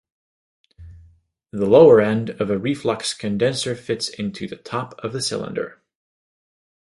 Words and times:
The 1.51 1.67
lower 1.67 2.01
end 2.01 2.31
of 2.41 2.49
a 2.49 2.57
reflux 2.57 3.13
condenser 3.13 3.75
fits 3.75 4.09
into 4.09 4.47
the 4.47 4.55
top 4.55 4.95
of 5.03 5.13
the 5.13 5.21
cylinder. 5.21 5.79